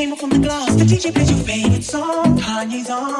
came 0.00 0.12
up 0.14 0.18
from 0.18 0.30
the 0.30 0.38
glass. 0.38 0.74
The 0.76 0.84
DJ 0.84 1.12
plays 1.12 1.30
your 1.30 1.40
favorite 1.40 1.84
song, 1.84 2.38
Kanye's 2.38 2.88
on. 2.88 3.19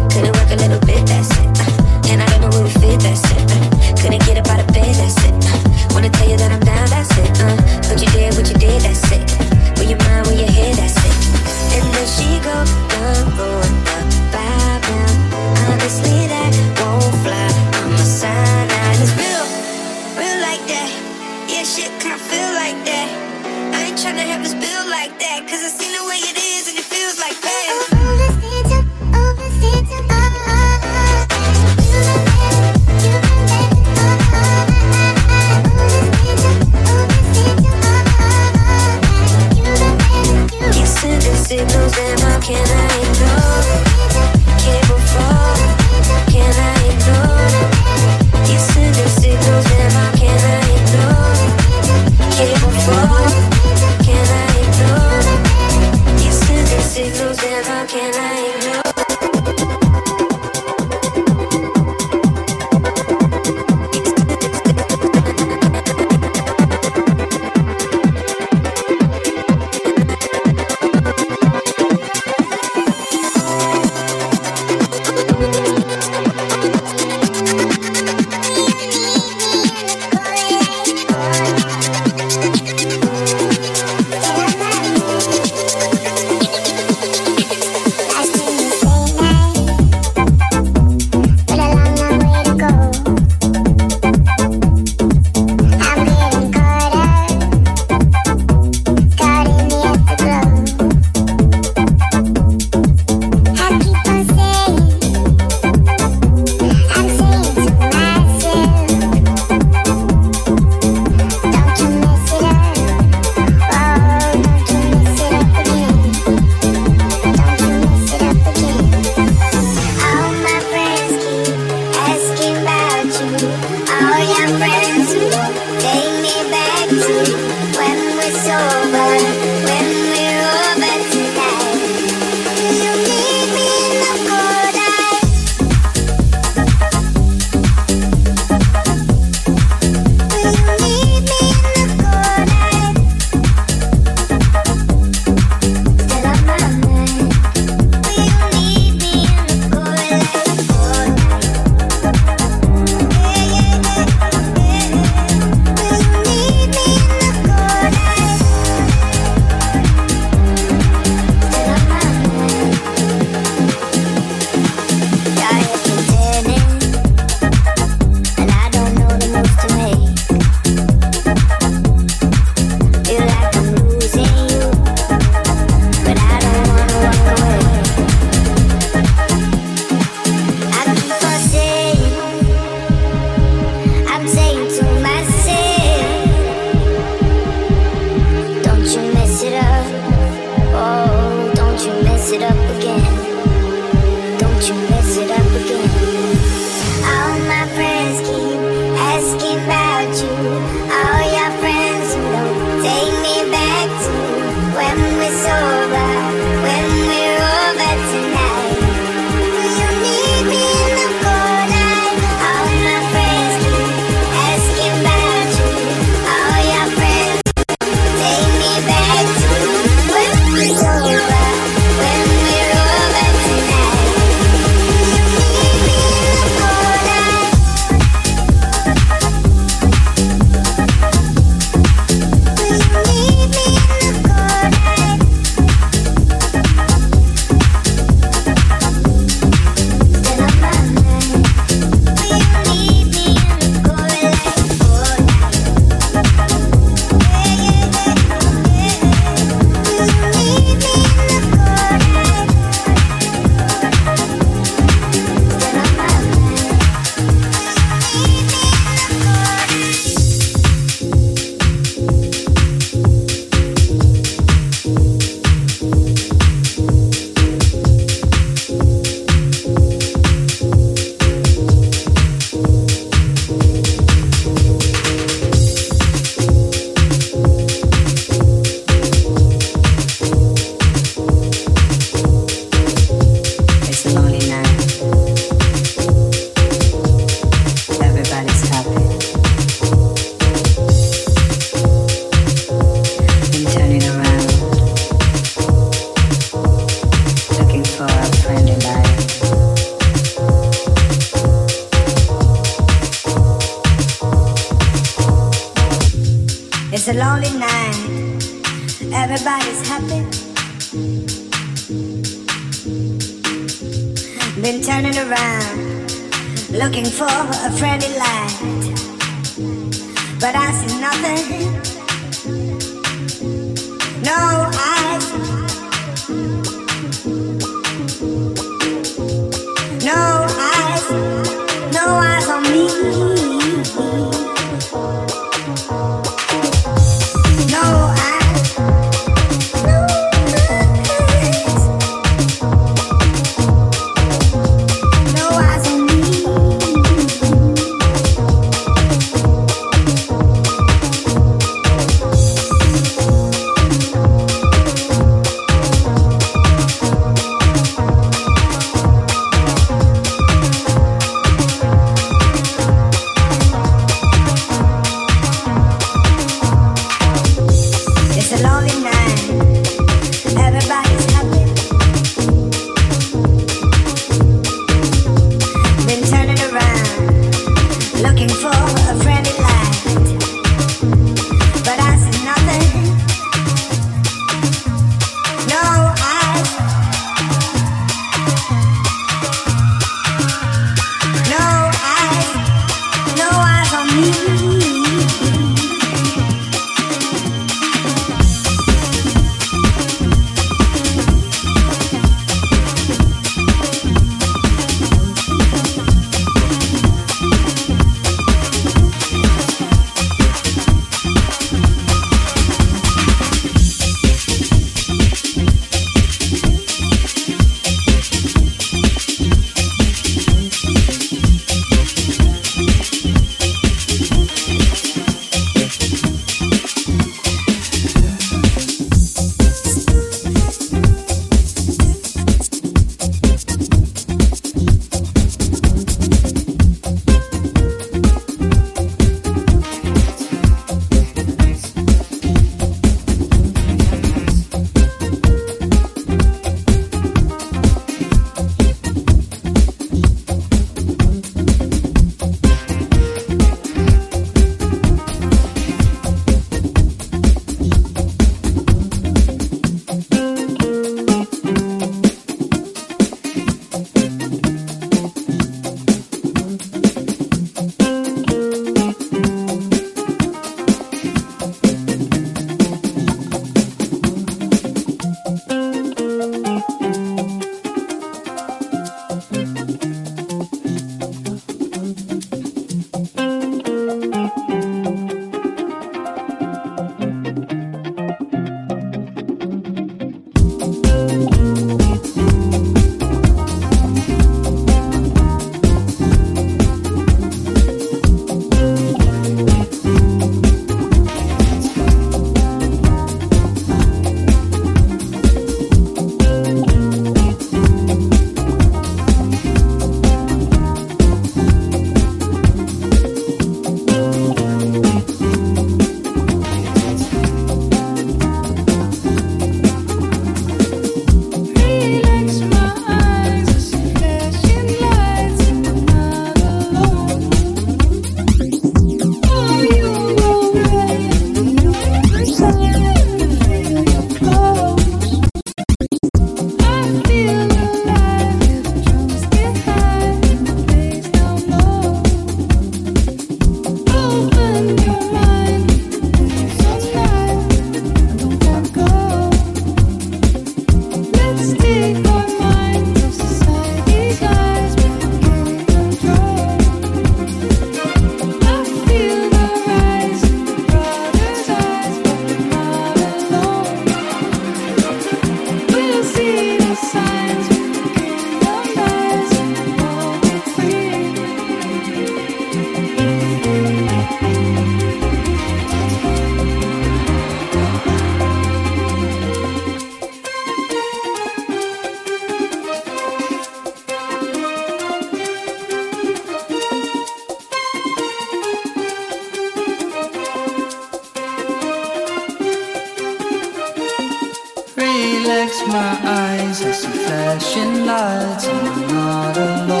flashing 597.59 598.05
lights. 598.05 598.65
I'm 598.65 599.07
not 599.07 599.57
alone. 599.57 600.00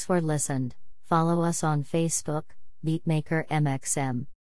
Thanks 0.00 0.06
for 0.06 0.22
listened. 0.22 0.76
Follow 1.04 1.42
us 1.42 1.62
on 1.62 1.84
Facebook, 1.84 2.44
Beatmaker 2.82 3.46
MXM. 3.48 4.28